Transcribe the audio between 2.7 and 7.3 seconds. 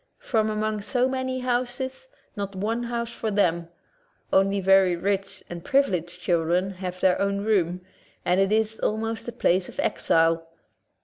house for them; only very rich and privileged children have their